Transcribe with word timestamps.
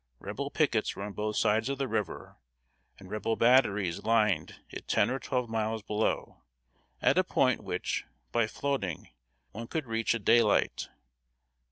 Rebel 0.17 0.49
pickets 0.49 0.95
were 0.95 1.03
on 1.03 1.13
both 1.13 1.35
sides 1.35 1.69
of 1.69 1.77
the 1.77 1.87
river, 1.87 2.37
and 2.97 3.07
Rebel 3.11 3.35
batteries 3.35 4.01
lined 4.01 4.59
it 4.71 4.87
ten 4.87 5.11
or 5.11 5.19
twelve 5.19 5.47
miles 5.47 5.83
below, 5.83 6.41
at 7.03 7.19
a 7.19 7.23
point 7.23 7.63
which, 7.63 8.05
by 8.31 8.47
floating, 8.47 9.09
one 9.51 9.67
could 9.67 9.85
reach 9.85 10.15
at 10.15 10.25
daylight. 10.25 10.87